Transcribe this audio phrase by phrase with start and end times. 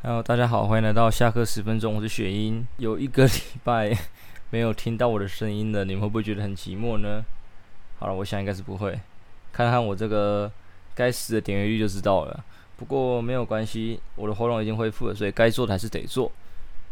[0.00, 1.96] Hello，大家好，欢迎来到下课十分钟。
[1.96, 2.64] 我是雪英。
[2.76, 3.32] 有一个礼
[3.64, 3.92] 拜
[4.50, 7.20] 没有听到我的声音了，你们会不会觉得很寂寞呢？
[7.98, 9.00] 好了，我想应该是不会。
[9.52, 10.48] 看看我这个
[10.94, 12.44] 该死的点阅率就知道了。
[12.76, 16.30] 不过没有关系，我的喉咙已经恢复了，所以该做的还是得做。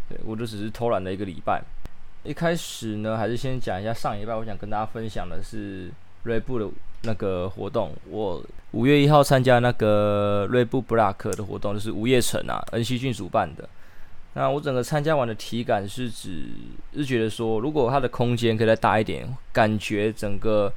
[0.09, 1.63] 对，我就只是偷懒了一个礼拜。
[2.25, 5.93] 一开始呢，还是先讲一下上礼拜我想跟大家分享的是
[6.25, 6.69] 锐步的
[7.07, 7.93] 那个活动。
[8.11, 8.43] 我
[8.73, 13.67] 五月一号参加那个锐步 Block 的活动，就是吴业成啊、恩熙俊主办的。
[14.35, 16.43] 那我整个参加完的体感是指，
[16.95, 20.71] 是觉得说，如果它的空间可以再大一点，感觉整个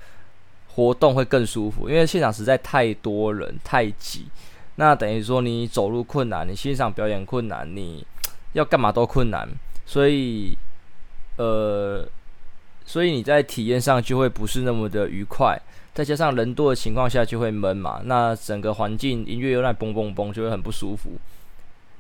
[0.76, 1.90] 活动会更舒服。
[1.90, 4.28] 因为现场实在太多人，太挤。
[4.76, 8.06] 那等于说你走路困难，你欣赏表演困难，你
[8.54, 9.46] 要干嘛都困难。
[9.86, 10.58] 所以，
[11.36, 12.08] 呃，
[12.86, 15.60] 所以你在体验上就会不是那么的愉快。
[15.94, 21.12] 再加上人多的情况下就会闷嘛，那整个环境音乐又在嘣嘣嘣，就会很不舒服。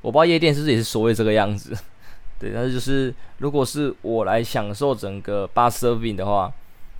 [0.01, 1.75] 我不知道夜店是不是也是所谓这个样子，
[2.39, 6.49] 对，但是就是如果是我来享受整个 bar serving 的话，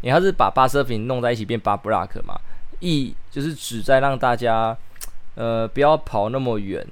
[0.02, 2.38] 你还是把 bar serving 弄在一起变 bar block 嘛，
[2.82, 4.76] 意就是旨在让大家
[5.36, 6.86] 呃不要跑那么远，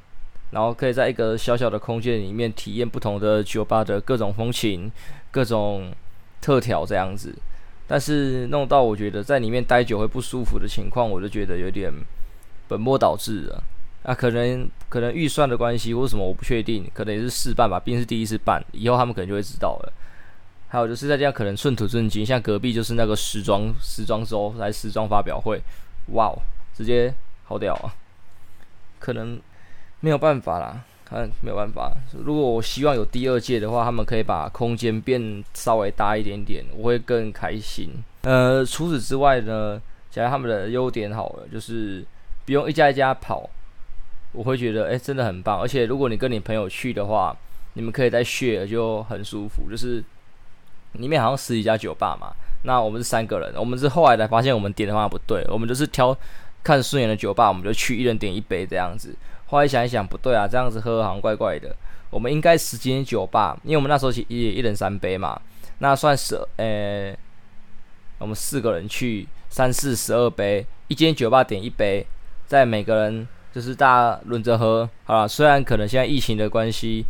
[0.52, 4.89] 然后可以在一个小小的空间里面体验不同的酒吧的各种风情、
[5.32, 5.92] 各种
[6.39, 7.36] 特调这样子。
[7.88, 11.91] 但是弄到我觉得在里面待久会不舒服的情况，我就觉得有点
[12.67, 13.63] 本末倒置了。
[14.03, 19.93] 啊，可能可能预算的关系或什么我不确定，可能也是试办吧，毕竟是第一次办，以后他们可能就会知道了。
[20.69, 25.61] 还有就是在这样可能寸土寸金，像隔壁就是那个时装时装周来时装发表会，
[26.13, 26.39] 哇哦，
[26.73, 27.13] 直接
[27.45, 27.95] 好屌啊！
[28.99, 29.39] 可能
[30.02, 30.83] 没有办法啦。
[31.09, 37.89] 看没有办法，如果我希望有第二届的话，他们可以把空间变稍微大一点点，我会更开心。
[38.23, 42.03] 呃，除此之外呢，讲他们的优点好了，就是
[42.45, 43.49] 不用一家一家跑，
[44.33, 45.61] 我会觉得诶，真的很棒。
[45.61, 47.33] 而且如果你跟你朋友去的话，
[47.75, 49.71] 你们可以在 share 就很舒服。
[49.71, 50.03] 就是
[50.94, 52.33] 里面好像十几家酒吧嘛，
[52.64, 56.14] 那我们是三个人，我们是后来才发现我们点的方法不对，我们就是挑
[56.64, 59.15] 看顺眼的酒吧，我们就去一人点一杯这样子。
[59.47, 61.75] 后来想一想，不对啊，这样子喝好像怪怪的。
[62.09, 65.39] 我们应该十间酒吧，因为我们那时候也一人三杯嘛，
[65.80, 67.13] 那算是呃、
[68.17, 72.05] 我们四个人去三四十二杯，一间酒吧点一杯，
[72.45, 75.27] 再每个人就是大家轮着喝，好了。
[75.27, 77.05] 虽然可能现在疫情的关系，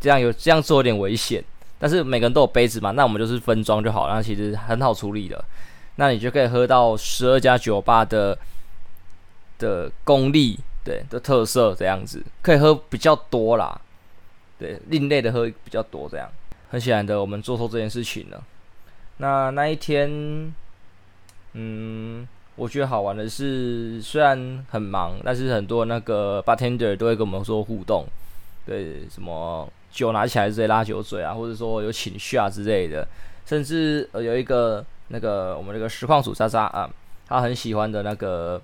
[0.00, 1.42] 这样有这样做有点危险，
[1.78, 5.44] 但是每个人都有杯子嘛，那我们就是分装就好，那其实很好处理的。
[5.94, 8.36] 那你就可以喝到十二家酒吧的
[9.58, 10.58] 的功力。
[10.82, 13.80] 对的特色这样子，可以喝比较多啦，
[14.58, 16.28] 对，另类的喝比较多这样。
[16.70, 18.42] 很显然的，我们做错这件事情了。
[19.18, 20.54] 那那一天，
[21.52, 22.26] 嗯，
[22.56, 28.06] 我觉得好玩的是，虽然很忙，但是很多那个 bartender 都会跟我们说互动，
[28.64, 33.06] 对，什么酒拿起来直接拉酒嘴啊，或者说有请 shot 之类的，
[33.44, 36.88] 甚至呃有一个那个我们那个实况组渣渣啊，
[37.26, 38.62] 他很喜欢的那个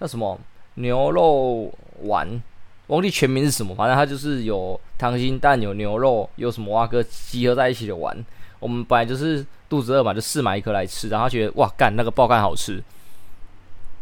[0.00, 0.38] 叫什么？
[0.78, 1.72] 牛肉
[2.02, 2.40] 丸，
[2.86, 8.16] 忘记全名是什么，反正它就是有溏心蛋、有牛肉、有什么蛙哥集合在一起的丸。
[8.60, 12.82] 我们本来就是肚子饿嘛，就试买一颗来吃，然后他觉得哇干那个爆干好吃，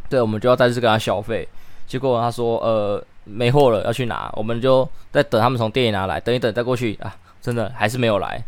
[0.09, 1.47] 对，我们就要再次跟他消费。
[1.87, 8.43] 结果他说呃没货了，要去拿，我们就在等他们从店里拿来，等一等再过去啊，真的还是没有来。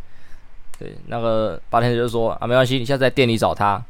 [0.79, 3.83] 对，那个八天就说啊没关系，你现在在店里找他，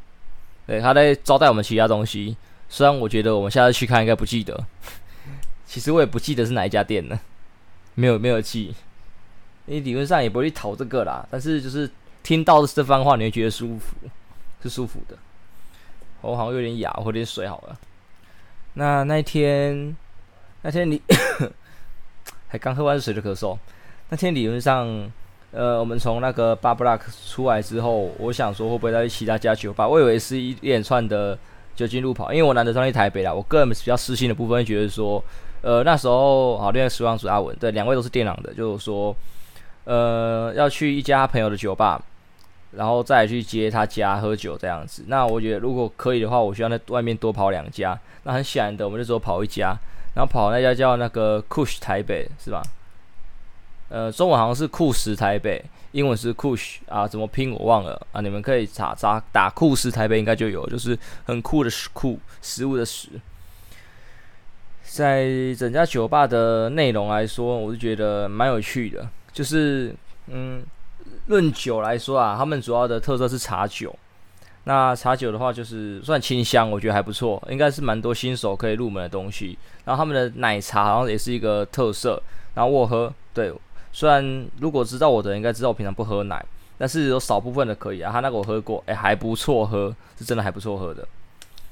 [0.66, 2.36] 对，他在招待我们其他东西。
[2.68, 4.64] 虽然我觉得我们下次去看应该不记得，
[5.66, 7.18] 其实我也不记得是哪一家店呢，
[7.94, 8.74] 没有没有记，
[9.64, 11.26] 你理论上也不会去讨这个啦。
[11.30, 11.90] 但是就是
[12.22, 13.96] 听到这番话，你会觉得舒服，
[14.62, 15.16] 是舒服的。
[16.20, 17.78] 我好像有点哑，我喝点水好了。
[18.74, 19.96] 那那天
[20.62, 21.00] 那天你
[22.48, 23.56] 还刚喝完水的咳嗽，
[24.10, 25.10] 那天理论上，
[25.52, 29.88] 呃，我们从那个 Bar Block 出来之后，我想说会不会再去其他家酒吧？
[29.88, 31.38] 我以为是一连串的。
[31.78, 33.32] 就进路跑，因为我难得上去台北啦。
[33.32, 35.22] 我个人比较私心的部分，觉得说，
[35.62, 39.14] 呃，那时候好，另外实况主阿文，对，两位都是电脑的，就是说，
[39.84, 42.02] 呃，要去一家朋友的酒吧，
[42.72, 45.04] 然后再去接他家喝酒这样子。
[45.06, 47.96] 那我觉得如果可以的话，我需要在外面多跑两家。
[48.24, 49.76] 那很显然的，我们就只有跑一家，
[50.16, 52.60] 然后跑那家叫那个 Kush 台北，是吧？
[53.88, 63.08] 呃，中文好像是酷食台北，英文是 Kush 啊，怎么拼我忘了啊，你们可以查查打酷食台北应该就有，就是很酷的食酷食物的食。
[64.82, 69.94] 在整家酒吧的内容来说，我是觉得蛮有趣的，就是
[70.28, 70.62] 嗯，
[71.26, 73.94] 论酒来说啊，他们主要的特色是茶酒。
[74.64, 79.56] 那茶酒的话，就是算清香，我觉得还不错，应该是蛮多新手可以入门的东西。
[79.86, 82.22] 然后他们的奶茶好像也是一个特色。
[82.54, 83.50] 然后我喝，对，
[83.92, 86.44] 虽然如果知道我的人应该知道我平常不喝奶，
[86.76, 88.12] 但是有少部分的可以啊。
[88.12, 91.06] 他那个我喝过，哎，还不错喝，是真的还不错喝的。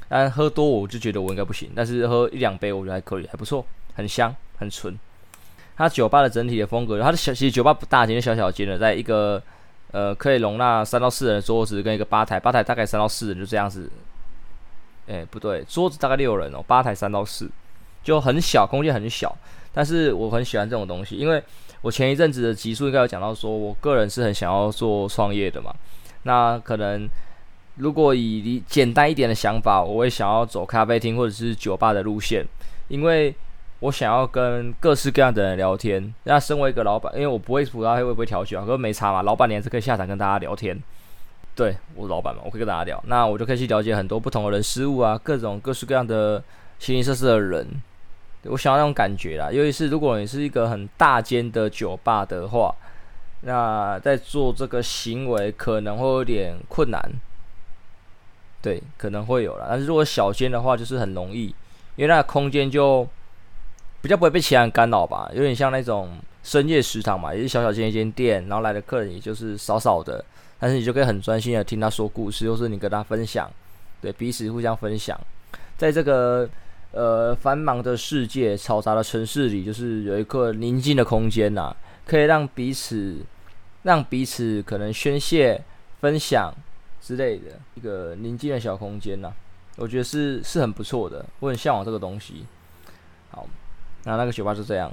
[0.08, 3.64] 但喝多我就觉得我应该不行，但是喝一两杯我觉得还可以，还不错，
[3.94, 4.96] 很香，很纯。
[5.76, 9.42] 它酒吧的整体的风格，它的小其实酒吧不大，间小小间的，在一个
[9.90, 13.90] 呃可以容纳三到四人的桌子跟一个吧台，吧台大概三到四人就这样子。
[15.06, 17.50] 哎，不对，桌子大概六人哦，吧台三到四，
[18.02, 19.36] 就很小，空间很小。
[19.72, 21.42] 但是我很喜欢这种东西，因为
[21.82, 25.74] 我前一阵子的集数应该有讲到，说我个人是很想要做创业的嘛。
[26.22, 27.08] 那可能
[27.76, 32.46] 如果以简单一点的想法，我会想要走咖啡厅或者是酒吧的路线，
[32.88, 33.34] 因为。
[33.80, 36.12] 我想要跟各式各样的人聊天。
[36.24, 38.64] 那身为一个老板，因为我不会葡萄黑，会不会调酒啊？
[38.64, 40.82] 可是没差嘛，老板娘是可以下场跟大家聊天。
[41.54, 42.98] 对，我老板嘛，我可以跟大家聊。
[43.06, 46.42] 那我就可以去了解很多不同的人事物啊，各种各式各样的
[46.78, 47.68] 形形色色的人。
[48.48, 49.50] 我想要那种感觉啦。
[49.50, 52.74] 尤其是如果你是一个很大间的酒吧的话，
[53.42, 57.00] 那在做这个行为可能会有点困难。
[58.62, 59.66] 对，可能会有啦。
[59.68, 61.54] 但是如果小间的话，就是很容易，
[61.96, 63.06] 因为那空间就。
[64.02, 70.24] 比较不会被其他人干扰吧，有点像那种深夜食堂嘛，也是小小间一间店，然后来的客人也就是少少的，
[70.60, 73.50] 但是你就可以很专心的听他说故事，或是你跟他分享，
[74.00, 75.18] 对，彼此互相分享，
[75.76, 76.48] 在这个
[76.92, 81.74] 呃繁忙的世界、嘈杂的城市里，就是有一个宁静的空间呐，
[82.06, 83.16] 可以让彼此
[83.82, 85.62] 让彼此可能宣泄、
[86.00, 86.54] 分享
[87.00, 89.32] 之类的一个宁静的小空间呐，
[89.76, 92.44] 我觉得是是很不错的，我很向往这个东西。
[93.30, 93.46] 好。
[94.08, 94.88] 那那个酒吧就这样，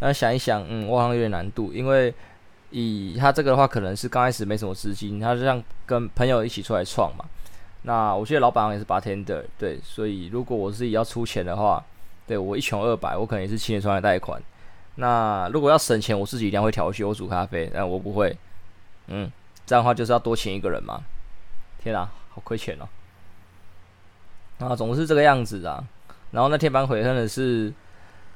[0.00, 2.12] 那想一想，嗯，我好像有点难度，因为
[2.68, 7.24] 以他这个的话，可能是刚开始没什么资金，他就像跟朋友一起出来创嘛。
[7.82, 11.84] 那我觉得老板也是 bartender，对，所以如果我自己要出钱的话，
[12.26, 14.40] 对我一穷二白，我可能也是七年出来贷款。
[14.96, 18.36] 那如果要省钱，我自己一定会调休，我煮咖啡，但我不会，
[19.08, 19.30] 嗯，
[19.66, 21.02] 这样的话就是要多请一个人嘛。
[21.82, 22.88] 天啊，好亏钱哦。
[24.66, 25.84] 啊，总是这个样子啊。
[26.30, 27.72] 然后那天蛮悔恨的是。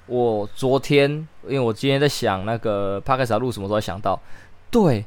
[0.09, 1.11] 我昨天，
[1.49, 4.17] 因为我今天在想那个 Podcast 要录什么时候想到，
[4.71, 5.05] 对，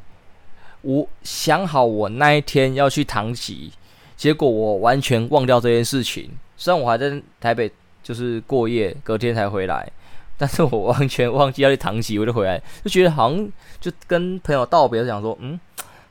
[0.82, 3.72] 我想好我那一天要去唐吉，
[4.20, 6.30] 结果我完全忘掉这件事情。
[6.58, 7.72] 虽然我还在台北，
[8.04, 9.90] 就是过夜，隔天才回来，
[10.38, 13.50] 但是我完全忘记要去唐吉，我就回来，就觉得好像
[13.80, 15.58] 就跟朋友道别，想说，嗯，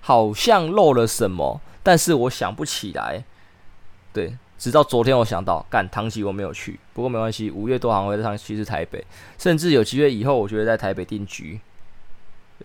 [0.00, 3.22] 好像漏了什么，但是我想不起来，
[4.10, 4.34] 对。
[4.56, 9.05] 直到昨天，我想到，干唐吉我没有去，不过没关系，五月多好像会在唐吉是台北，
[9.38, 11.60] 甚至有机会以后，我觉得在台北定居，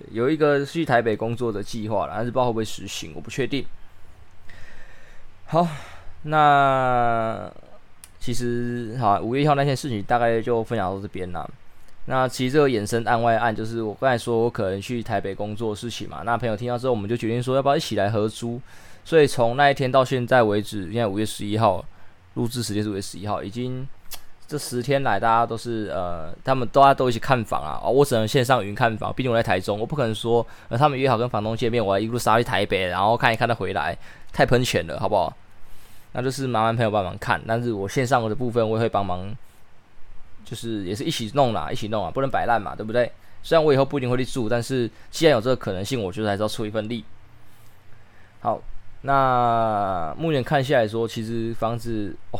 [0.09, 3.63] 有一个去台北工作的计划了，但是不知道会不会实行，我不确定。
[5.53, 5.67] 好，
[6.23, 7.47] 那
[8.19, 11.47] 其实好，五月一号那件事情大概就分享到这边了。
[12.05, 16.23] 那其实这个衍生案外案，就是我刚才说我可能去台北工作的事情嘛。
[16.25, 18.59] 那朋友听到之后，我们就决定说，要不要一起来合租？
[19.05, 21.85] 所以从那一天到现在为止，现在五月十一号，
[22.33, 23.87] 录制时间是五月十一号，已经
[24.47, 33.95] 这十天来，大家都是呃，他们大家都一起看房啊，我只能线上云看房，毕竟我在台中，我不可能说呃他们约好跟房东见面，我要一路杀去台北，然后看一看他回来，
[34.31, 35.31] 太喷钱了，好不好？
[36.13, 39.35] 那就是麻烦朋友帮忙看，但是我线上的部分我也会帮忙，
[40.45, 43.11] 就是也是一起弄啦，一起弄啊，不能摆烂嘛，对不对？
[43.43, 47.03] 虽然我以后不一定会去住，但是既然有这个可能性，我觉得还是要出一份力。
[48.39, 48.61] 好。
[49.05, 52.39] 那目前看下来说，其实房子哦，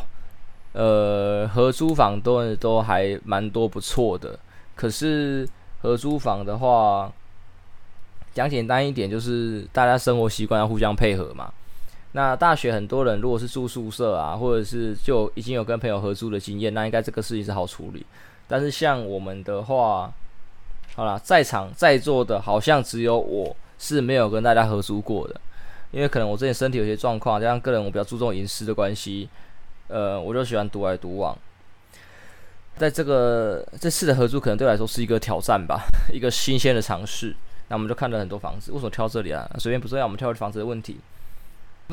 [0.72, 4.40] 呃，合租房都都还蛮多不错的。
[4.74, 5.46] 可是
[5.82, 7.12] 合租房的话，
[8.34, 11.52] 讲简单一点，就是大家生活习惯要互相配合嘛。
[12.14, 18.06] 那大学很多人如果是住宿舍啊，或者是就已经有跟朋友合租的经验，那应该这个事情是好处理。
[18.48, 20.14] 但是像我们的话，
[20.96, 25.42] 好啦，在场在座的好像只有我是没有跟大家合租过的。
[25.92, 29.30] 因为可能我之前身体有些状况，加上个人我比较注重隐私的关系，
[29.88, 31.38] 呃，我就喜欢独来独往。
[32.78, 35.82] 在这个这次的合租，可能对我来说是一个挑战吧，
[36.14, 37.36] 一个新鲜的尝试。
[37.70, 39.50] 那我们就看了很多房子，为什么挑这里啊？
[39.60, 41.00] 随便不重要，我们挑房子的问题。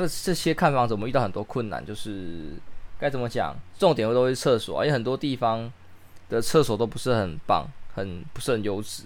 [0.01, 2.55] 那这些看房子，我们遇到很多困难，就是
[2.99, 3.55] 该怎么讲？
[3.79, 5.71] 重点会都是厕所，因为很多地方
[6.29, 9.05] 的厕所都不是很棒，很不是很优质。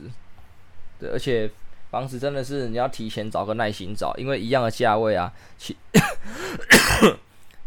[0.99, 1.51] 对，而且。
[1.91, 5.77] 房子真的是你要提前找个耐心找，因为一样的价位啊，其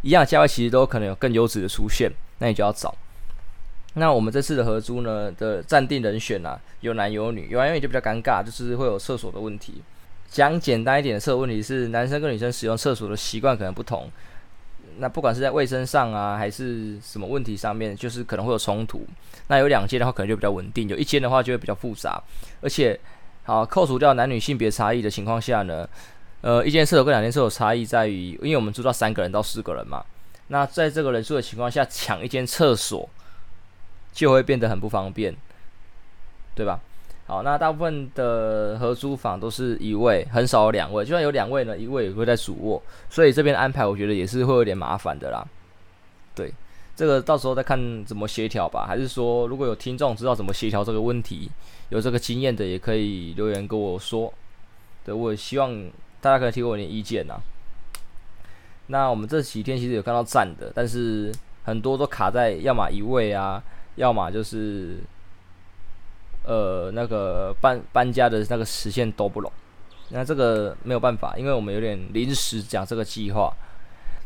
[0.02, 2.94] 一样的价位其实都可能有更优质的出现，那你就要找。
[3.94, 9.82] 那我们这次的合租呢的暂定人选啊，有男有女，有男有女就比较尴尬，就是会有厕所的问题。
[10.30, 14.10] 讲简单一点的厕所问题是，男生跟女生使用厕所的习惯可能不同。
[15.00, 19.06] 那不管是在卫生上啊，还是什么问题上面，就是可能会有冲突。
[19.48, 22.22] 那有两间的话，可能就比较稳定；有一间的话，就会比较复杂。
[22.62, 23.00] 而且，
[23.44, 25.88] 好扣除掉男女性别差异的情况下呢，
[26.42, 30.04] 呃，一间厕所跟两间厕所差异在于，因为我们住到三个人到四个人嘛，
[30.48, 33.08] 那在这个人数的情况下，抢一间厕所
[34.12, 35.36] 就会变得很不方便，
[36.56, 36.80] 对吧？
[37.28, 41.04] 好，那大部分的合租房都是一位，很少有两位。
[41.04, 45.46] 就算有两位呢，一位也会在主卧，所以这边安排我觉得也是会有点麻烦的啦。
[46.34, 46.54] 对，
[46.96, 48.86] 这个到时候再看怎么协调吧。
[48.88, 51.52] 还是说，如果有听众知道怎么协调这个问题，
[51.90, 54.34] 有这个经验的，也可以留言跟我说。
[55.04, 55.92] 对，我也希望
[56.22, 57.36] 大家可以提供我点意见呐。
[58.88, 61.30] 那我们这几天其实有看到站的，但是
[61.66, 63.62] 很多都卡在要么一位啊，
[63.96, 64.96] 要么就是。
[66.48, 69.52] 呃，那个搬搬家的那个时限都不拢，
[70.12, 73.52] 那这个没有办法，因为我们有点临时讲这个计划，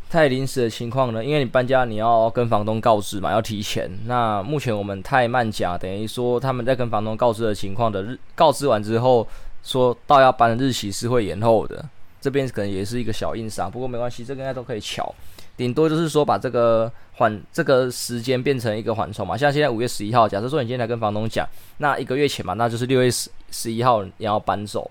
[0.08, 3.90] 太临时的情况呢，因为你搬家你要跟房东告知嘛，要提前。
[4.06, 9.28] 那目前我们太慢讲，等于说他们在跟房东告知的情况的日告知完之后，
[9.63, 11.84] 说到要搬的日期是会延后的，
[12.22, 15.12] 这边可能也是一个小硬伤，不过没关系，这个应该都可以乔。
[15.58, 24.89] 顶多就是说把这个缓这个时间变成一个缓冲嘛，像现在五月十一号，假设说你今天来跟房东讲，那一个月前嘛，那就是六月十十一号你要搬走。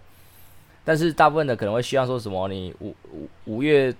[0.85, 3.93] 但是大部分的可能会希望说什么，你五五五月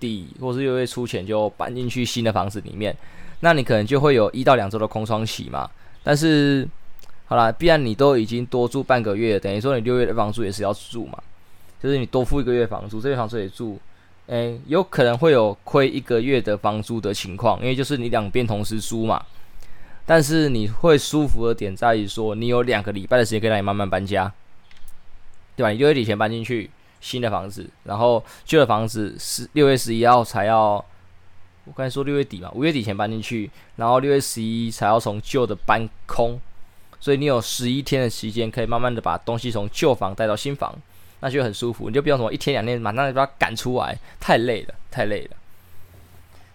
[0.00, 2.96] 底或是六月初前就搬进去新的房子里面，
[3.40, 5.70] 那你可能就会有一到两周的空窗期嘛。
[6.02, 6.66] 但是
[7.26, 11.22] 好啦，既然你都已经多住半个月，等于说你六月的房租也是要住嘛，
[11.80, 13.78] 就是你多付一个月房租，这月房租也住。
[14.26, 19.24] 诶、欸，有可能会有亏一个月的房租的情况，因为就是你两边同时租嘛。
[20.04, 24.32] 但是你会舒服的点在于说，你有两个礼拜的时间可以让你慢慢搬家，
[25.56, 25.70] 对吧？
[25.70, 30.74] 你六月底前搬进去新的房子，然后旧的房子是六月十一号才要，
[31.64, 36.40] 我刚才说六月底嘛，五月底前搬进去，然后六月十一才要从旧的搬空，
[37.00, 40.72] 所以你有十一天的时间可以慢慢的把东西从旧房带到新房。
[41.26, 45.36] 那就很舒服，你就不用什么一天两天马上就把它赶出来，太累了，太累了。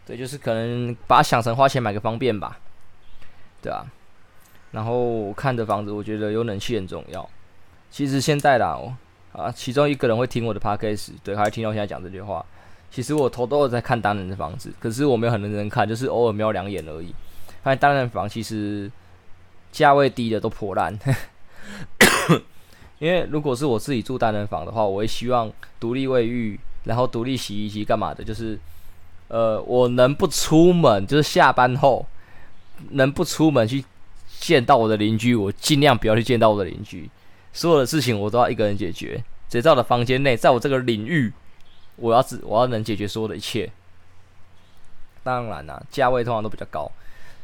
[0.05, 2.57] 对，就是可能把它想成花钱买个方便吧，
[3.61, 3.85] 对啊。
[4.71, 7.29] 然后看着房子，我觉得有冷气很重要。
[7.89, 8.79] 其实现在啦，
[9.33, 12.45] 啊，其中一个人会听我的 podcast，对，还会听到我现在讲这句话。
[12.89, 17.13] 其实我头都有在看单人的房子，可是我没有很认真看，就是偶尔瞄两眼而已。
[17.61, 18.89] 发现单人房其实
[19.69, 20.97] 价位低的都破烂。
[23.01, 28.59] 因为如果是我自己住单人房的话，我会希望独立卫浴，然后独立洗衣机干嘛的，就是，
[29.27, 32.05] 呃，我能不出门，就是下班后
[32.91, 33.83] 能不出门去
[34.39, 37.09] 见到我的邻居，我尽量不要去见到我的邻居，
[37.51, 39.23] 所有的事情我都要一个人解决。
[39.49, 41.33] 只在我的房间内，在我这个领域，
[41.95, 43.71] 我要只我要能解决所有的一切。
[45.23, 46.91] 当然啦，价位通常都比较高，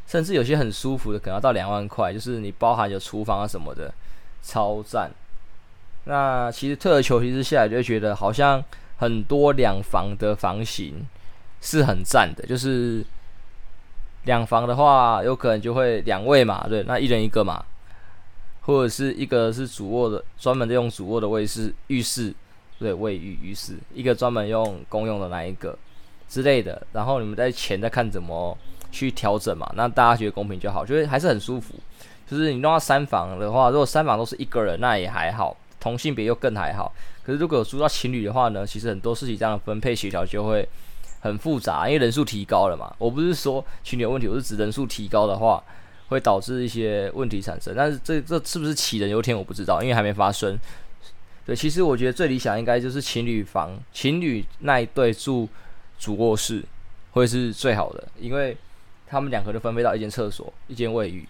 [0.06, 3.92] 甚至有些很舒服的，可能要到两万块，就是你包含有厨房啊什么的，
[4.44, 5.10] 超赞。
[6.08, 8.64] 那其实退而求其次下来，就会觉得好像
[8.98, 11.06] 很多两房的房型
[11.62, 12.46] 是很赞的。
[12.46, 13.06] 就是
[14.24, 17.64] 两房的话，有可能就会两位嘛，对，那一人一个嘛，
[18.62, 22.34] 或者是一个是主卧的，专门用主卧的卫室、浴室，
[22.80, 25.78] 对，卫浴、浴室，一个专门用公用的那一个
[26.30, 26.82] 之类的。
[26.94, 28.58] 然后你们在前再看怎么
[28.92, 31.74] 去调整嘛，那大家觉得公平就好，觉得还是很舒服。
[32.30, 35.56] 就是你弄到三房的话，如果三房都是一个人，那也还好。
[35.88, 38.68] 同性别又更还好，可是如果有租到情侣的话呢？
[38.68, 40.68] 其实很多事情这样的分配协调就会
[41.22, 42.94] 很复杂，因为人数提高了嘛。
[42.98, 45.64] 我不是说情侣有问题，我是指人数提高的话
[46.10, 47.74] 会导致一些问题产生。
[47.76, 50.60] 但是这这是不是杞人忧天，我不知道，因为还没发生。
[51.46, 55.48] 对，其实我觉得最理想应该就是情侣房，情侣那一对住
[55.98, 56.62] 主卧室
[57.12, 58.56] 会是最好的，因为
[59.08, 61.26] 他们两个就分配到一间厕所、一间卫浴。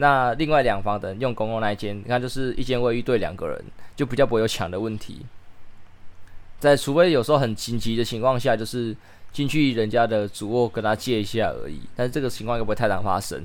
[0.00, 3.64] 那另外两房的用公共那一间，你看就是一间卫浴对两个人，
[3.94, 5.26] 就比较不会有抢的问题。
[6.58, 8.96] 在除非有时候很紧急的情况下，就是
[9.30, 11.82] 进去人家的主卧跟他借一下而已。
[11.94, 13.42] 但是这个情况又不会太常发生。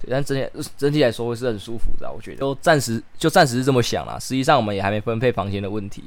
[0.00, 2.38] 对，但整体整体来说会是很舒服的，我觉得。
[2.38, 4.16] 就暂时就暂时是这么想啦。
[4.18, 6.04] 实际上我们也还没分配房间的问题。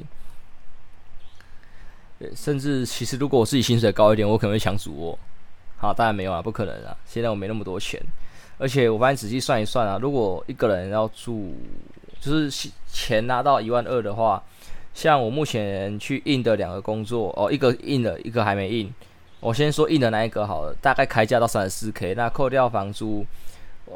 [2.20, 5.20] 对，甚至其实如果我自己薪水高一点，我可能会抢主卧。
[5.78, 6.96] 好，当然没有啊，不可能啊。
[7.06, 8.02] 现在我没那么多钱。
[8.58, 11.54] 而且我发现仔细算一算啊，如果一个人要住，
[12.20, 14.42] 就是钱拿到一万二的话，
[14.94, 18.94] 像我目前去印的两个工作哦，一个印了，一个还没印。
[19.40, 23.26] 我先说印的那一个好了，大概开价到三十四 K，那扣掉房租，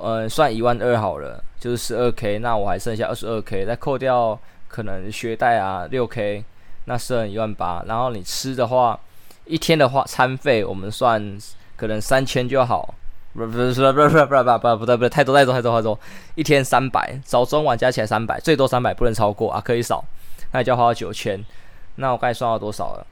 [0.02, 4.38] 嗯，算一万二好了，就是十二 K，那我还剩下二十二 K，再扣掉
[4.68, 6.44] 可能学贷啊六 K，
[6.86, 7.82] 那剩一万八。
[7.88, 9.00] 然后你吃的话，
[9.46, 11.38] 一天的话餐费我们算
[11.78, 12.94] 可能三千就好，
[13.38, 16.00] 不不不不不不不不不对不对，太多太多太多太多，
[16.34, 20.04] 一天三百，早中晚加起来三百，最多三百不能超过啊，可以少，
[20.52, 21.46] 那你就要花到九千，
[21.98, 23.08] 那我刚才算到多少了？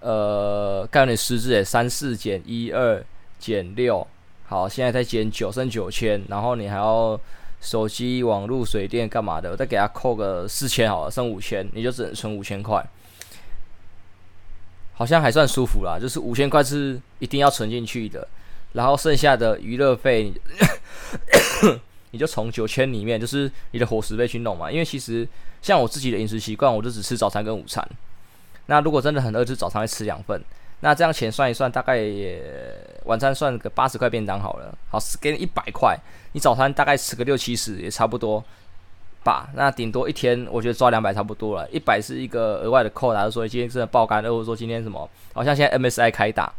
[0.00, 3.02] 呃，刚有点失智诶，三四减一二
[3.38, 4.06] 减六，
[4.46, 7.18] 好，现在再减九剩九千，然后你还要
[7.62, 12.86] 手机、网络、水电干嘛的，我再给他扣个四千好了，剩五千，你就只能存五千块。
[14.92, 18.26] 好像还算舒服啦，就是五千块是一定要存进去的，
[18.72, 20.32] 然后剩下的娱乐费，
[22.12, 24.70] 你就从九千里面，就是你的伙食费去弄嘛。
[24.70, 25.26] 因为其实
[25.62, 27.86] 像我自己的饮食习惯，我就只吃早餐跟午餐。
[28.66, 30.40] 那如果真的很饿，就早餐会吃两份。
[30.80, 32.42] 那这样钱算一算，大概也
[33.04, 34.72] 晚餐算个八十块便当好了。
[34.90, 35.98] 好，给你一百块，
[36.32, 38.42] 你早餐大概吃个六七十也差不多。
[39.22, 41.68] 吧，那顶多一天，我觉得抓两百差不多了。
[41.70, 46.50] 一百是一个额外的扣，假如说今天真的爆肝，或者说今天什么，好像现在 MSI 开打，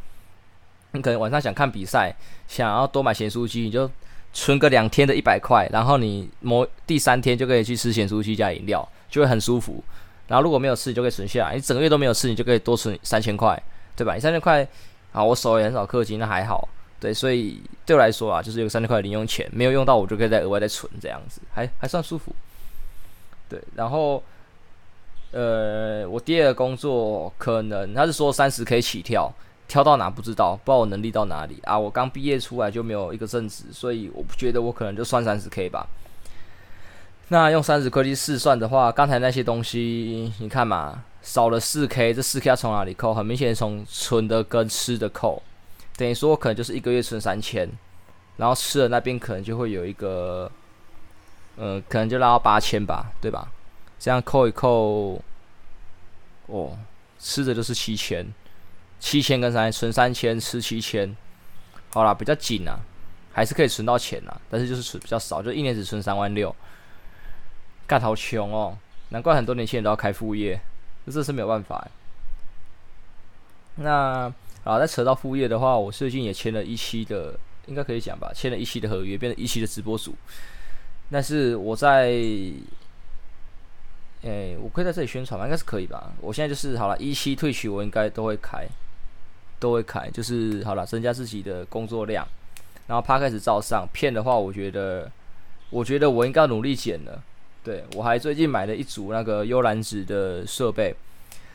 [0.92, 2.16] 你可能晚上想看比赛，
[2.48, 3.90] 想要多买咸酥鸡，你就
[4.34, 9.84] 存个两天的一百块，然后你某第三天就可以去吃咸酥鸡加饮料，就会很舒服。
[10.28, 11.56] 然后如果没有吃，你就可以存下来。
[11.56, 13.62] 你整个月都没有吃，你就可以多存三千块，
[13.96, 14.14] 对吧？
[14.14, 14.66] 你三千块，
[15.12, 16.68] 啊，我手也很少氪金，那还好。
[17.00, 22.34] 对，所以对我来说啊，就是有三千块零用钱，没有用到我就可以再额外再存，这样子还还算舒服。
[23.50, 24.24] 对，然后，
[25.32, 29.34] 呃，我第二个工作可能他是说三十 K 起跳，
[29.72, 31.80] 挑到哪不知道，不知道我能力到哪里啊。
[31.80, 35.88] 我刚毕业出来就没有一个正职，所以我不觉得我可能就算三十 K 吧。
[37.30, 43.14] 那用三十 K 去试算的话，刚才那些东西你看嘛，少了四 K，这四 K 要从哪里扣？
[43.14, 45.42] 很明显从存的跟吃的扣，
[45.96, 47.70] 等于说我可能就是一个月存三千，
[48.36, 50.52] 然后吃的那边可能就会有一个。
[51.58, 53.48] 呃，可能就拉到八千吧，对吧？
[54.00, 55.22] 这样扣一扣，
[56.48, 56.78] 哦，
[57.20, 58.26] 吃的就是七千，
[59.02, 61.14] 七千跟三存三千，吃七千，
[61.90, 62.80] 好啦，比较紧啊，
[63.34, 66.56] 还是可以存到钱啊，但是就是存比较少，就一年只存三万六，
[67.88, 68.78] 干好穷哦，
[69.10, 70.62] 难怪很多年轻人都要开副业，
[71.08, 71.86] 这这是没有办法。
[73.78, 74.32] 那
[74.64, 77.34] 啊，再扯到副业的话，我最近也签了一期的，
[77.66, 80.14] 应该可以讲吧，签了一期的合约，变成一期的直播主。
[81.10, 82.62] 但是我在，诶、
[84.24, 85.46] 欸，我可以在这里宣传吗？
[85.46, 86.12] 应该是可以吧。
[86.22, 88.68] 我现在就是好了，一期退取，我应该都会开，
[89.62, 92.28] 都会开，就是好了，增加自己的工作量。
[92.88, 95.10] 然后 p 开始照上，片的话，我觉得，
[95.70, 97.22] 我觉得我应该努力剪了。
[97.64, 100.94] 对，我还最近买了一组那个幽兰紫的设备。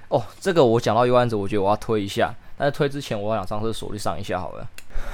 [0.09, 2.33] 哦，这个我讲到幽兰紫，我觉得我要推一下。
[2.57, 4.66] 但是推之前，我想上厕所去上一下好了。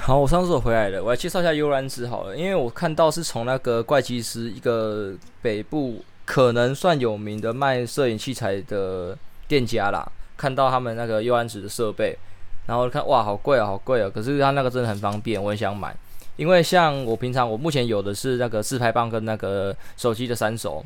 [0.03, 2.37] 好，我上厕所回来了，我来介绍一下幽兰紫好了。
[2.37, 12.17] 因为我看到是从那个怪奇师一个北部可能算有名的卖摄影器材的店家啦，看到他们那个幽兰紫的设备，
[12.65, 14.09] 然后看哇，好贵啊，好贵啊！
[14.13, 15.95] 可是它那个真的很方便，我很想买。
[16.35, 20.83] 因为像我平常我目前有的是那个自拍棒跟那个手机的三轴。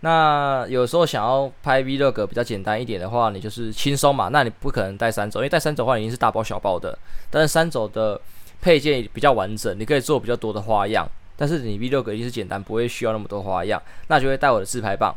[0.00, 4.28] 那有时候想要拍 Vlog 比较简单一点的话，你就是轻松嘛。
[4.28, 6.96] 那你不可能带三轴，因为带三轴的话，已经是大包小包的。
[7.30, 8.20] 但是三轴的
[8.60, 11.08] 配件比较完整，你可以做比较多的花样。
[11.36, 13.82] 但是你 Vlog 一定是简单，不会需要那么多花样。
[14.06, 15.16] 那就会带我的自拍棒。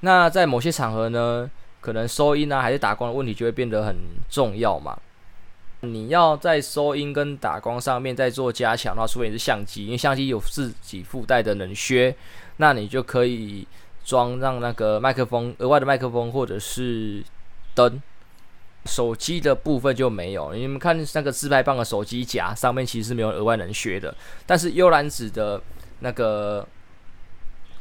[0.00, 1.50] 那在某些场合呢，
[1.84, 3.94] 可能收音啊还是打光的问题就会变得很
[4.30, 4.98] 重要嘛。
[5.80, 12.16] 你要在收音跟打光上面再做加强的话，除非你是相机，因为相机有自己附带的冷靴。
[12.56, 13.68] 那你就可以
[14.02, 17.22] 装上那个麦克风，额外的麦克风或者是
[17.74, 18.00] 灯。
[18.86, 24.14] 手机的部分就没有，你们看那个自拍棒的手机夹上面其实是没有额外能靴的，
[24.46, 25.60] 但是幽兰子的
[26.00, 26.66] 那个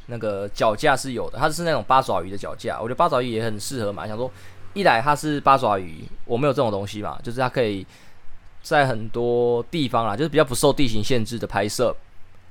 [0.07, 4.07] 那个脚架是有的，它是那种八爪鱼的脚架，我觉得八爪鱼也很适合嘛。
[4.07, 4.31] 想说
[4.73, 7.85] 一来它是八爪鱼，我没有这种东西嘛，就是它可以
[8.61, 11.95] 在很多地方啦，就是比较不受地形限制的拍摄。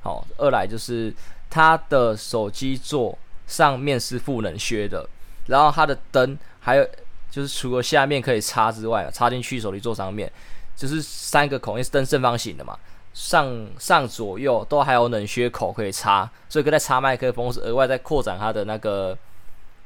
[0.03, 1.15] 好，二来就是。
[1.55, 5.07] 它的手机座上面是副冷靴的，
[5.49, 6.89] 然后它的灯还有
[7.31, 10.33] 就是除了下面可以插之外，插进去手机座上面
[10.75, 12.75] 就是三个孔，因为是灯正方形的嘛，
[13.15, 19.17] 上上左右都还有冷靴口可以插，所以可以再插麦克风，是额外再扩展它的那个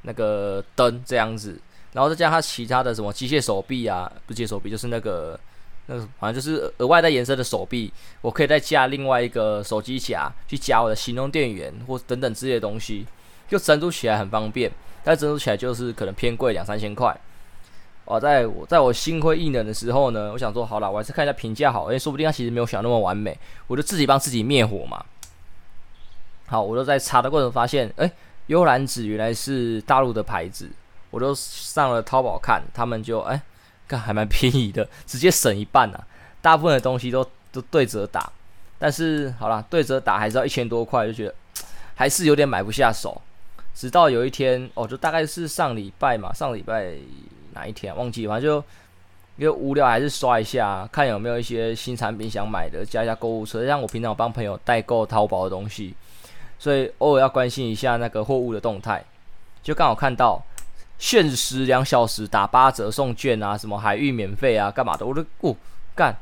[0.02, 1.60] 那个灯这样子，
[1.92, 5.38] 然后再加上它其他的什么机械手臂啊，不机械手臂就是那个。
[5.88, 13.06] 那个反正就是额外带颜色的手臂，我可以再加另外一个手机夹去夹我的行动电源或等等之类的东西，
[13.48, 14.68] 就整组起来很方便。
[15.04, 17.16] 但整组起来就是可能偏贵两三千块。
[18.06, 25.04] 哦，在我在我心灰意冷的时候呢，我想说好了，我还是看一下评价好，因为说不定它其实没有想那么完美，我就自己帮自己灭火嘛。
[26.46, 28.10] 好，我就在查的过程发现，哎，
[28.46, 30.70] 幽兰子原来是大陆的牌子，
[31.10, 33.42] 我都上了淘宝看，他们就哎。
[33.88, 36.06] 看还蛮便宜的，直接省一半啊！
[36.42, 38.32] 大部分的东西都都对折打，
[38.80, 41.32] 但是好啦，对折打还是要一千多块，就觉得
[41.94, 43.22] 还是有点买不下手。
[43.76, 46.94] 直到有一天，哦，就大概是上礼拜嘛，上礼拜
[47.56, 48.64] 哪一天，忘记，反正就
[49.38, 53.66] 因为无聊，还是刷一下，看有没有一些新产品想买的，加一下购物车。
[53.66, 55.94] 像我平常有帮朋友代购淘宝的东西，
[56.58, 59.02] 所以偶尔要关心一下那个货物的动态。
[59.62, 60.42] 就刚好看到
[60.98, 65.06] 限时两小时打八折送券啊，什么海运免费啊，干嘛的？
[65.06, 65.56] 我都哦
[65.94, 66.14] 干，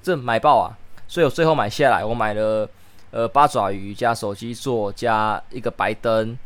[0.00, 0.78] 这买爆啊！
[1.08, 2.68] 所以我最后买下来，我买了
[3.10, 6.38] 呃八爪鱼加手机座加一个白灯。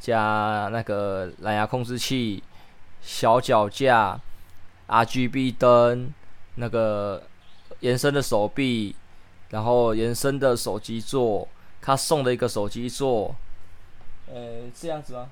[0.00, 2.42] 加那个蓝牙控制器、
[3.02, 4.20] 小脚架、
[4.88, 6.12] RGB 灯、
[6.56, 7.22] 那个
[7.80, 8.94] 延伸的手臂，
[9.50, 11.48] 然后延伸的手机座，
[11.80, 13.34] 他送的一个手机座，
[14.26, 15.28] 呃，这样子吗？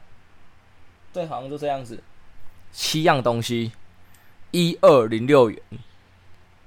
[1.13, 2.03] 对，好像就这样子，
[2.73, 3.73] 七样东西，
[4.51, 5.61] 一二零六元，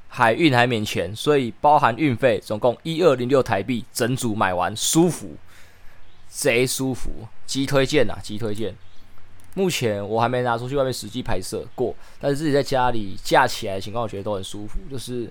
[0.08, 5.36] 海运还免钱，所以包含运费，总共一二零六台币，整组买完舒服。
[6.34, 8.74] 贼舒服，极推荐呐，极推荐。
[9.54, 14.80] 目前我还没拿出去外面实际拍摄过，但是自己在家里架起来的情况，我觉得都很舒服。
[14.90, 15.30] 就是，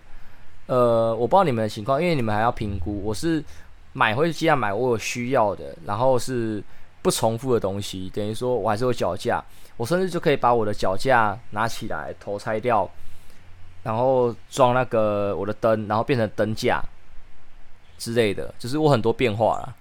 [0.66, 3.02] 呃，我不知道你们的情况，因为你们还要评估。
[3.02, 3.42] 我是
[3.92, 6.62] 买会尽量买我有需要的，然后是
[7.02, 9.42] 不重复的东西，等于说我还是有脚架，
[9.76, 12.88] 我甚至就可以把我的脚架拿起来，头拆掉，
[13.82, 16.82] 然后装那个我的灯，然后变成灯架
[17.96, 19.74] 之类的，就是我很多变化啦，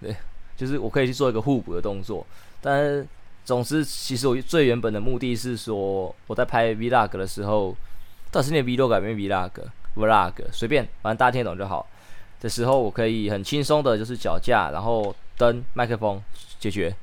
[0.00, 0.16] 对。
[0.56, 2.26] 就是我可以去做一个互补的动作，
[2.60, 3.06] 但是
[3.44, 7.74] 总之，其实我最原本的目的是说，我在拍 vlog 的时候，
[8.30, 11.86] 到底是念 vlog 改变 vlog，vlog 随便，反正大家听懂就好。
[12.40, 16.22] 的时候，我可以很轻松的，就是脚架，然后灯、麦克风
[16.58, 16.94] 解决，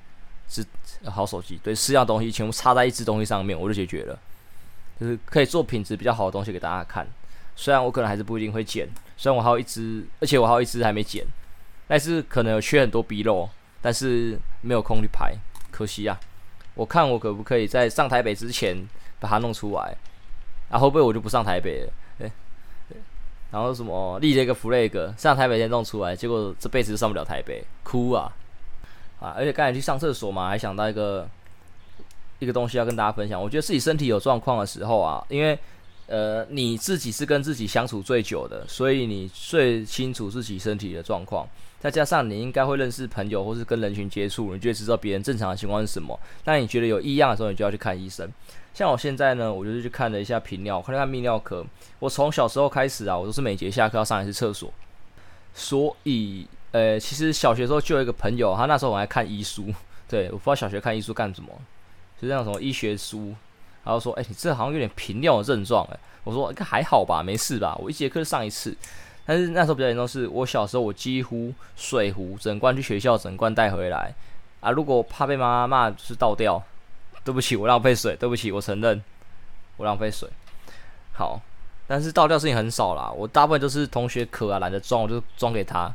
[0.48, 0.66] 是
[1.06, 4.18] 好手机，对，四样东西全部插在一支东西上面，我就解决了，
[5.00, 7.06] 就是可以做品质比较好的东西给大家看。
[7.56, 11.26] 虽然我可能还是不一定会剪，虽然我还有一支，而且我还有一支还没剪。
[11.88, 13.50] 但是可能有缺很多 B 肉，
[13.82, 15.34] 但是没有空去拍，
[15.78, 16.20] 可惜啊！
[16.74, 18.76] 我看我可不可以在上台北之前
[19.20, 19.96] 把它弄出来，
[20.72, 21.94] 啊，后不会我就不上台北了？
[22.18, 22.32] 对，
[22.90, 22.98] 对，
[23.52, 28.34] 然后什么立了一个 flag，上台北先弄出来，结果这辈子上不了台北，哭啊！
[29.20, 31.30] 啊，而且刚才去上厕所嘛，还想到一个
[32.40, 33.40] 一个东西要跟大家分享。
[33.40, 35.58] 我觉得自己身体有状况的时候啊，因为
[36.08, 41.48] 呃你自己是跟自己相处最久的，所以你最清楚自己身体的状况。
[41.80, 46.20] 再加上你应该会认识朋友，或是跟人群接触，你就会知道别人正常的情况是什么。
[46.44, 48.28] 那你觉得有异样的时候，你就要去看医生。
[48.74, 51.64] 像我现在呢，我就是去看了一下频尿，看了看泌尿科。
[52.00, 54.74] 我从小时候开始啊，我都是每节下课要上一次厕所。
[55.54, 59.72] 所以，呃，其实小学时候就有一个朋友，他那时候我还看医书。
[60.08, 61.50] 对，我不知道小学看医书干什么，
[62.20, 63.36] 就是那种什么医学书，
[63.88, 65.88] 然后说，哎，你这好像有点频尿的症状。
[65.90, 67.74] 哎，我说，应该还好吧，没事吧？
[67.80, 68.76] 我一节课上一次。
[69.26, 74.14] 但是那时候比较严重，是我小时候我几乎水壶整罐去学校，整罐带回来
[74.60, 74.72] 啊。
[74.72, 76.62] 如果怕被妈妈骂，就是倒掉。
[77.24, 78.14] 对不起，我浪费水。
[78.18, 79.02] 对不起，我承认
[79.78, 80.30] 我浪费水。
[81.14, 81.40] 好，
[81.88, 83.10] 但是倒掉事情很少啦。
[83.10, 85.90] 我大部分都是同学渴啊，懒得装，我就装给他，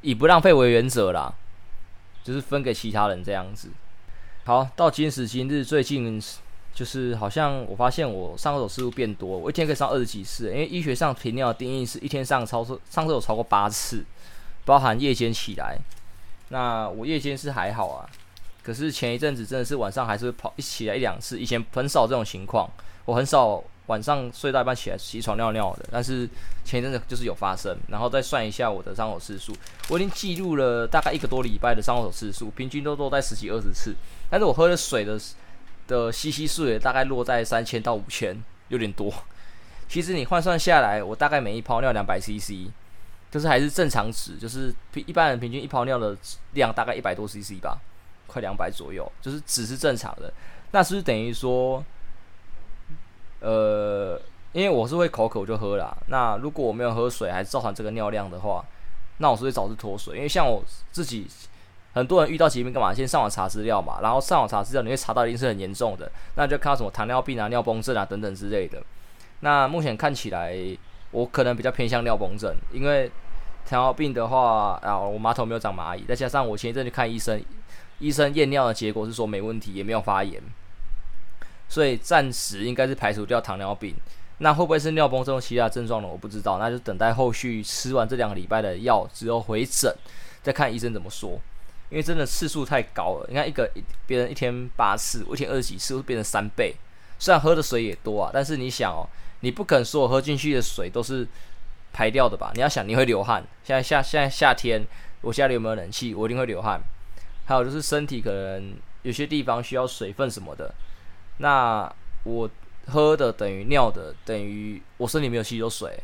[0.00, 1.34] 以不浪费为原则啦，
[2.22, 3.68] 就是分给其他人这样子。
[4.44, 6.22] 好，到今时今日，最近。
[6.74, 10.50] 就是好像我发现我上厕所次数变多，我一天可以上二十几次。
[10.50, 14.04] 因为医学上频尿的定义是一天上超上厕所超过八次，
[14.64, 15.78] 包含夜间起来。
[16.48, 18.10] 那我夜间是还好啊，
[18.64, 21.38] 可是前一阵子真的是晚上还是跑一起来一两次。
[21.38, 22.68] 以前很少这种情况，
[23.04, 25.86] 我很少晚上睡到一半起来起床尿尿的。
[25.92, 26.28] 但是
[26.64, 29.56] 前一阵子就是有发生，然后再算一下我的上厕所次数，
[29.90, 33.94] 我已经记录了大概一个多礼拜的上厕所次数，平均都都在十几二十次。
[34.28, 35.16] 但是我喝的水的。
[35.86, 39.12] 的 CC 数也大概落在三千到五千，有点多。
[39.88, 42.70] 其实你换算下来，我大概每一泡尿两百 CC，
[43.30, 46.16] 就是还是正常值，就是一般人平均一泡尿的
[46.52, 47.78] 量大概一百多 CC 吧，
[48.26, 50.32] 快两百左右，就是只是正常的。
[50.72, 51.84] 那是不是等于说，
[53.40, 54.20] 呃，
[54.52, 55.96] 因为我是会口渴就喝啦。
[56.08, 58.64] 那如果我没有喝水，还是造成这个尿量的话，
[59.18, 60.16] 那我是会导致脱水。
[60.16, 61.26] 因为像我自己。
[61.94, 62.92] 很多人遇到疾病干嘛？
[62.92, 68.82] 先上网查资料嘛，然后上网查资料，你会查到一定是很严重的，那就看到什么糖尿病啊、尿崩症啊等等之类的。
[69.40, 70.56] 那目前看起来，
[71.12, 73.08] 我可能比较偏向尿崩症，因为
[73.64, 77.40] 糖尿病的话，啊，我马桶没有长蚂蚁，再加上我前一阵去看医生，
[78.00, 80.42] 医生验尿的结果是说没问题，也没有发炎，
[81.68, 83.94] 所以暂时应该是排除掉糖尿病。
[84.38, 86.08] 那会不会是尿崩症其他症状呢？
[86.08, 89.94] 我不知道，那就等待后续吃完这两个礼拜的药之后回诊，
[90.42, 91.38] 再看医生怎么说。
[91.90, 93.70] 因为真的次数太高了，你看一个
[94.06, 96.74] 别人一天八次，我一天二十几次，会变成三倍，
[97.18, 99.06] 虽然喝的水也多啊，但是你想哦，
[99.40, 101.26] 你不可能说我喝进去的水都是
[101.92, 102.50] 排掉的吧？
[102.54, 104.84] 你要想你会流汗，现在夏现在夏天，
[105.20, 106.14] 我家里有没有冷气？
[106.14, 106.80] 我一定会流汗。
[107.46, 110.74] 还有就是身体可能有些地方需要水分什么的，
[111.38, 111.92] 那
[112.22, 112.48] 我
[112.86, 116.02] 喝的等于尿的，等于我身体没有吸收水，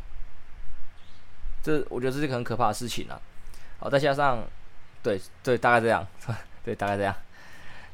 [1.62, 3.18] 这我觉得这是个很可怕的事情啊。
[3.78, 4.46] 好，再加上，
[5.02, 6.06] 对对，大概这样，
[6.64, 7.14] 对，大概这样。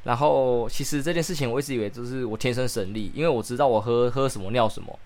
[0.03, 4.97] 然后其实这件事情我一直以为就是我天生神力，因为我知道我喝喝什么尿什么，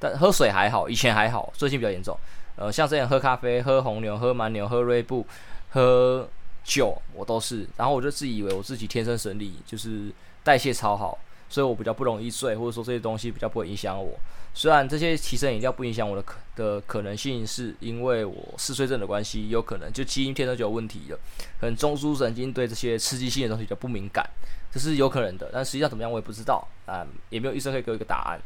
[0.00, 2.18] 但喝水还好，以前还好，最近比较严重。
[2.56, 5.26] 呃，像这样喝咖啡、喝红牛、喝蛮牛、喝瑞布、
[5.70, 6.28] 喝
[6.64, 7.66] 酒，我都是。
[7.76, 11.18] 然后我就自以为我自己天生神力，就是代谢超好。
[11.54, 14.18] 所以我比较不容易睡，或者说这些东西比较不会影响我。
[14.54, 21.18] 虽然这些提升饮料不影响我的可的可能性，是因为我嗜睡症的关系，有可能就基因天生就有问题了。
[21.60, 24.28] 可能中枢神经对这些刺激性的东西就不敏感，
[24.72, 25.48] 这是有可能的。
[25.52, 28.40] 但实际上怎么样我也不知道啊，也没有医生可以给我一个答案。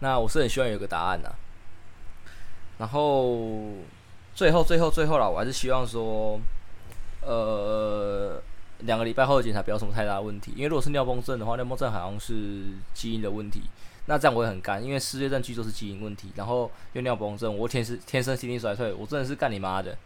[0.00, 1.30] 那我是很希望有个答案呐。
[2.76, 3.72] 然后
[4.34, 6.38] 最后最后最后了，我还是希望说，
[7.22, 8.38] 呃。
[8.80, 12.62] 两个礼拜后的检查不要什么太大问题，因为如果是尿崩症的话，尿崩症好像是
[12.94, 13.62] 基因的问题，
[14.06, 19.98] 那这样我也很干，因为嗜睡症据说是基因问题，然后又尿崩症，我天生天生心力衰退，我真的是干你妈的！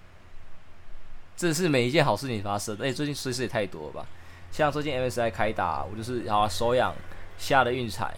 [1.36, 4.06] 这是每一件好事情发生，而且最近衰事也太多了吧？
[4.50, 6.94] 像最近 MSI 开打，我就是好手痒
[7.36, 8.14] 下了运彩，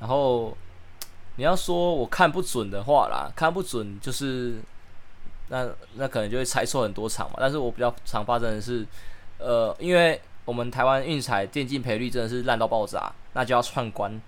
[0.00, 0.54] 然后
[1.36, 4.56] 你要说我看不准的话啦，看不准就是
[5.48, 8.86] 那那可能就会猜错很多场嘛，但是我比较常发生的是。
[9.38, 14.20] 呃，因为我们台湾运彩电竞赔率真的是烂到爆炸，那就要串关，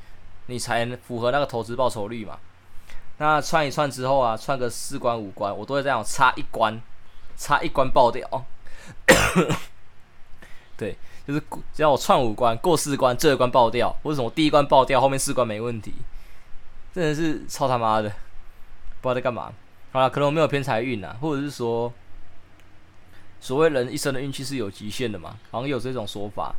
[0.46, 2.38] 你才符合那个投资报酬率嘛。
[3.18, 6.81] 那串一串之后啊，串个四关五关，我都会这样差一关，
[7.37, 8.29] 差一关爆掉。
[10.79, 10.96] 对，
[11.27, 11.42] 就是
[11.75, 15.92] 只要我串五关过四关，这一关爆掉，为什么第一关爆掉，后面四关没问题？
[16.94, 18.09] 真的是操他妈的，
[19.01, 19.53] 不知道在干嘛。
[19.92, 21.92] 好了，可能我没有偏财运啊，或者是说。
[23.40, 26.55] 所谓人一生的运气是有极限的嘛，好像有这种说法。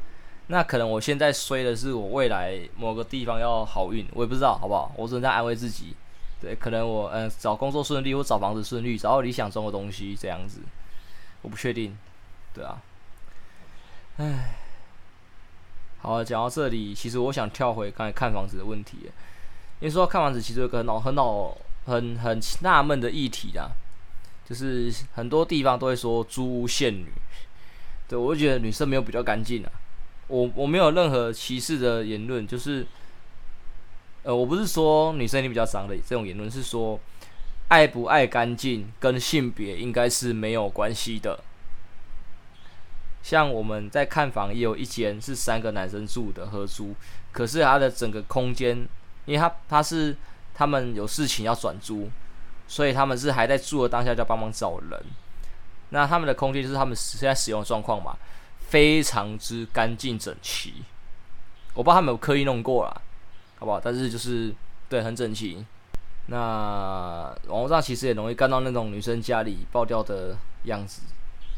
[0.47, 5.95] 那可能我现在衰的是我未来某个地方要好运，我也不知道好不好，我只能在安慰自己。
[6.41, 10.59] 对，可能我嗯找工作顺利或找房子顺利，找到理想中的东西这样子，
[11.43, 11.95] 我不确定。
[12.53, 12.81] 对啊，
[14.17, 14.55] 唉，
[15.99, 18.97] 好了，讲到这里，其实我想跳回刚才看房子的问题，
[19.79, 23.69] 因为说到看房子其实有个很恼很恼很很纳闷的议题啊。
[24.51, 27.05] 就是很多地方都会说租屋限女，
[28.05, 29.71] 对，我就觉得女生没有比较干净啊。
[30.27, 32.85] 我我没有任何歧视的言论，就是，
[34.23, 36.99] 呃，我不是说女生你比较脏的这种言论，是说
[37.69, 41.39] 爱不爱干净跟性别应该是没有关系的。
[43.23, 46.93] 像我们在看房，也有一间是三个男生住的合租，
[47.31, 48.85] 可是他的整个空间，
[49.23, 50.13] 因为他他是
[50.53, 52.09] 他们有事情要转租。
[52.71, 55.03] 所以他们是还在住的当下就要帮忙找人，
[55.89, 58.15] 那他们的空间就是他们现在使用的状况嘛，
[58.69, 60.75] 非常之干净整齐。
[61.73, 63.01] 我不知道他们有刻意弄过啦，
[63.59, 63.77] 好不好？
[63.77, 64.55] 但是就是
[64.87, 65.65] 对，很整齐。
[66.27, 71.01] 那网络上其实也容易看到那种女生家里爆掉的样子，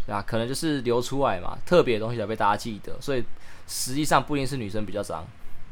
[0.08, 3.00] 啊，可能就是流出来嘛，特别的东西才被大家记得。
[3.00, 3.24] 所以
[3.68, 5.24] 实际上不一定是女生比较脏，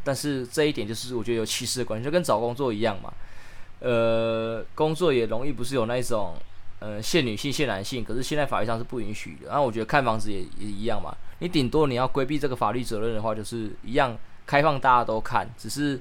[0.03, 3.11] 但是这一点就是我觉得有歧视的关系，就跟找工作一样嘛。
[3.81, 6.35] 呃，工作也容易不是有那一种，
[6.79, 9.47] 呃，限女性、限男性，可是现在法律上是不允许的。
[9.47, 14.15] 然后我觉得看房子也也一样嘛，你顶多你要规避这个法律责任的话，就是一样
[14.45, 15.99] 开放大家都看，只是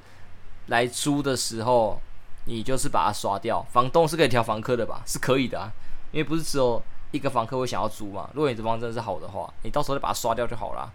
[0.67, 1.99] 来租的时候，
[2.45, 3.63] 你就是把它刷掉。
[3.73, 5.03] 房东是可以调房客的吧？
[5.07, 5.73] 是可以的啊，
[6.13, 8.29] 因为不是只有一个房客会想要租嘛。
[8.35, 10.93] 如果你这房真的是好的话，你到时候就把它刷掉就好了。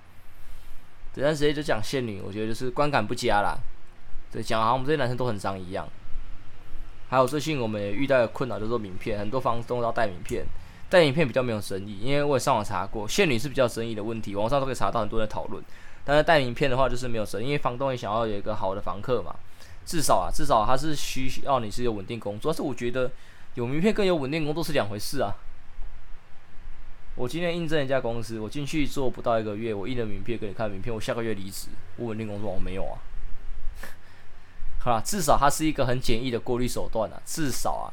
[1.15, 3.57] 这段时间就讲限女，我觉得就是观感不佳啦。
[4.31, 5.87] 对，讲好像我们这些男生都很脏一样。
[7.07, 10.45] 还有最近我们也遇到的困扰，就是说名片，很多房东都要带名片，
[10.89, 15.63] 带名片比较没有生意，因为我也上网查过，限女是比较生意的问题，网上都可以查到很多人讨论。
[16.03, 19.35] 但是带名片的话，就是没有生意，因为房东也想要有一个好的房客嘛，
[19.85, 22.51] 至少啊，至少他是需要你是有稳定工作。
[22.51, 23.11] 但是我觉得
[23.53, 25.35] 有名片跟有稳定工作是两回事啊。
[27.15, 32.99] 我今天应征一家公司，我进去做不到一个月，我印了名片给你看名片，我下个月离职，我稳定工作我没有啊。
[34.85, 37.89] 好啦，至少它是一个很简易的过滤手段啊，至少啊，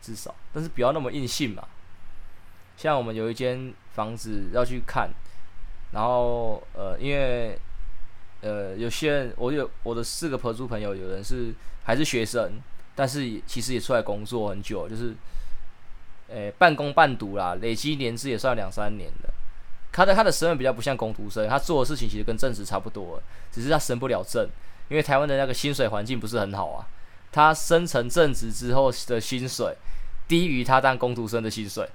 [0.00, 1.62] 至少，但是不要那么硬性嘛。
[2.78, 5.10] 像我们有一间房子要去看，
[5.92, 7.58] 然后呃，因为
[8.40, 12.52] 呃，有些人，我有我的四个合租朋友，有人是还是学生，
[12.94, 15.14] 但是其实也出来工作很久，就是，
[16.28, 19.28] 呃，半工半读啦，累积年资也算两三年的。
[19.92, 24.48] 他的他的身份比较不像工读生，他做的事情其实跟正职差不多，只是他升不了正，
[24.88, 26.86] 因为台湾的那个薪水环境不是很好啊。
[27.32, 29.76] 他升成正职之后的薪水
[30.28, 31.90] 低于他当工读生的薪水，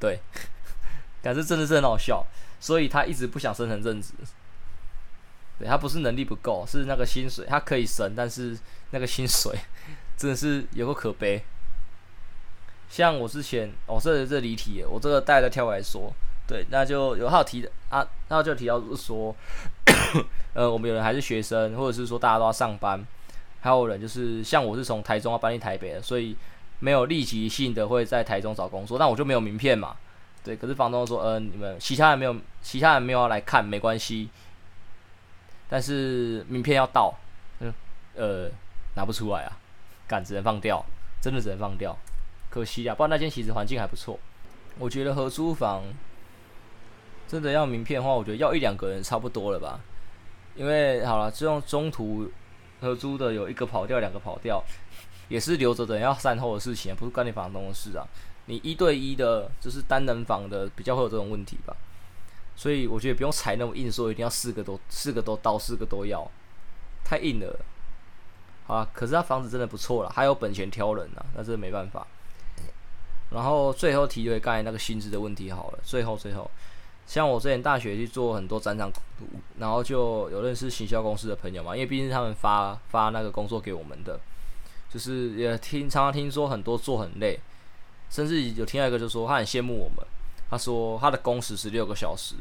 [0.00, 0.20] 对，
[1.22, 2.26] 感觉真的是很好笑，
[2.58, 4.14] 所以他一直不想升成正职。
[5.58, 8.58] 对，他不是能力不够，是那个薪水他可以升，但是
[8.90, 9.54] 那个薪水
[10.16, 11.44] 真的是有个可悲。
[12.88, 16.10] 像我之前，哦，这这离题，我这个带着跳过来说，
[16.52, 19.34] 对，那就有好提的啊，那就提到说，
[20.52, 23.02] 呃，我们有人还是学生，或者是说大家都要上班，
[23.62, 26.36] 还有人就是像我是从台中要搬去台北的，所以
[26.78, 29.96] 没有立即性的会在台中找工作，那我就没有名片嘛，
[30.44, 34.28] 对，可是房东说，嗯、呃，你们其他人没有，其他人没有要来看，没关系，
[35.70, 37.14] 但是名片要到，
[37.60, 37.72] 嗯，
[38.14, 38.50] 呃，
[38.94, 39.56] 拿不出来啊，
[40.06, 40.84] 干，只能放掉，
[41.22, 41.96] 真的只能放掉。
[42.50, 44.18] 可惜啊，不然那间其实环境还不错。
[44.78, 45.82] 我觉得合租房
[47.32, 49.80] 真的要名片的话，我觉得要一两个人差不多了吧。
[50.54, 52.30] 因为好了，这种中途
[52.82, 54.62] 合租的有一个跑掉，两个跑掉，
[55.30, 58.06] 也是留着的人要善后的事情，不是关你房东的事啊。
[58.44, 61.74] 你一对一的，就是单人房的，比较会有这种问题吧。
[62.54, 66.30] 所以我觉得不用踩那么硬，说一定要四个都四个都到，四个都要，
[67.02, 67.58] 太硬了。
[68.66, 72.06] 好啊，可是他房子真的不错了，还有本钱挑人啊，那这没办法。
[73.30, 75.78] 然后最后提回刚才那个薪资的问题好了。
[75.82, 76.50] 最后最后，
[77.06, 78.90] 像我之前大学去做很多展场，
[79.58, 84.18] 然后就有认识行销公司的朋友嘛，因为毕竟他们发发那个工作给我们的，
[84.88, 87.38] 就是也听常常听说很多做很累，
[88.10, 90.06] 甚至有听到一个就说他很羡慕我们，
[90.50, 92.34] 他说他的工时是六个小时，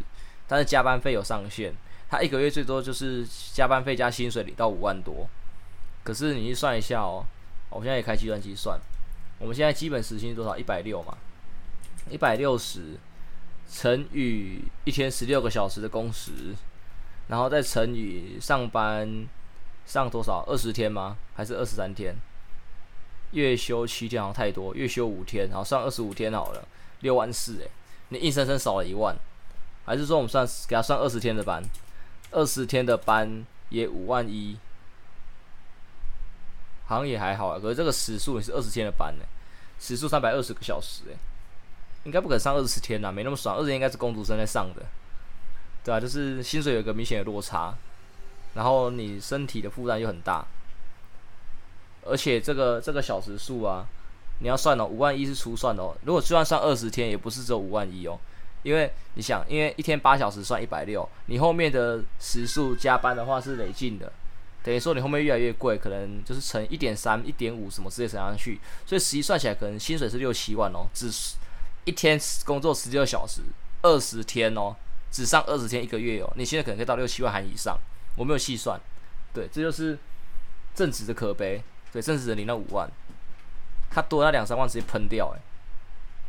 [0.48, 1.74] 但是加班费有上限，
[2.10, 5.28] 他一个月最多就是加班费加薪水领到五万多，
[6.04, 7.26] 可是你去算一下哦，
[7.70, 8.80] 我现在也开计算机算。
[9.40, 10.56] 我们现在基本时薪多少？
[10.56, 11.18] 一百六嘛，
[12.10, 12.96] 一百六十
[13.72, 16.32] 乘以一天十六个小时的工时，
[17.30, 19.26] 然后再乘以上班
[19.86, 20.44] 上多少？
[20.46, 21.16] 二十天吗？
[21.34, 22.16] 还是二十三天？
[23.32, 26.68] 月休七天好像太多，月休五天，然后上二十五天好了，
[27.00, 27.72] 六万四诶，
[28.10, 29.16] 你硬生生少了一万，
[29.86, 31.64] 还是说我们算给他算二十天的班，
[32.32, 34.58] 二十天的班也五万一？
[36.86, 39.24] 好像也还好啊，可是这个时数也是二十天的班呢，
[39.80, 41.16] 时数三百二十个小时诶，
[42.04, 44.82] 应该不可能上二十天呐，没那么爽，二十天应该是工读生在上的，
[45.84, 47.74] 对啊，就是薪水有一个明显的落差，
[48.56, 50.46] 然后你身体的负担又很大，
[52.04, 53.86] 而且这个这个小时数啊，
[54.40, 58.20] 你要算哦，五万一是初算哦，如果就算上二十天，也不是只有五万一哦，
[58.64, 64.12] 因为你想，因为一天八小时算一百六，你后面的时数加班的话是累进的。
[64.64, 71.10] 等于说你后面越来越贵，可能就是乘一点三、一点五什么之类乘上去，所以实际算起来可能薪水是六七万哦，只
[71.86, 73.42] 一天工作十六小时，
[73.82, 74.76] 二十天哦，
[75.12, 77.78] 只上二十天一个月哦，你现在可能可以到六七万含以上，
[78.16, 78.80] 我没有细算，
[79.34, 79.98] 对，这就是
[80.76, 82.90] 正职的可悲，对，正职的领那五万，
[83.90, 85.40] 他多那两三万直接喷掉，诶，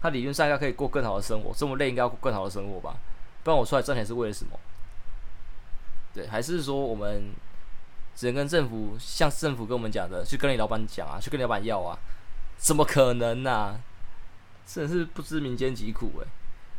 [0.01, 2.97] 他理论上应该可以过更好的生活，这么累应该要过更好的生活吧？
[3.45, 4.59] 不然我出来赚钱是为了什么？
[6.15, 7.33] 对，还是说我们？
[8.15, 11.99] 只能跟政府，像政府跟我们讲的，去跟你老板讲啊，去跟你老板要啊，
[12.59, 13.81] 怎么可能啊？
[14.67, 16.27] 真是不知民间疾苦诶、欸。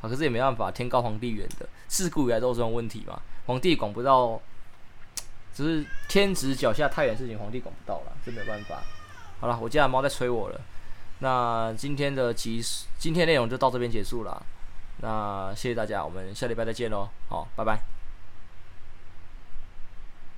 [0.01, 3.21] 啊，可是也没办法，天高皇帝远的，自古以来都有这种问题嘛。
[3.45, 4.39] 皇帝管不到，
[5.53, 8.81] 只是天子脚下太远的事情，皇帝管不到了，这没办法。
[9.39, 10.59] 好了，我家的猫在催我了。
[11.19, 12.61] 那今天的集，
[12.97, 14.45] 今天内容就到这边结束了。
[15.01, 17.07] 那谢谢大家，我们下礼拜再见喽。
[17.29, 18.02] 好，拜拜。